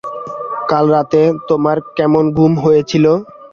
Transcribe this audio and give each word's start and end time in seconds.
কাল 0.69 0.85
রাতে 0.93 1.21
তোমার 1.49 1.77
কেমন 1.97 2.23
ঘুম 2.37 2.53
হয়েছিল? 2.63 3.05